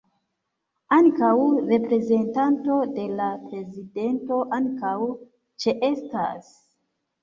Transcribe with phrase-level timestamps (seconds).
[0.95, 1.29] Ankaŭ
[1.73, 4.99] reprezentanto de la prezidento ankaŭ
[5.65, 6.55] ĉeestas.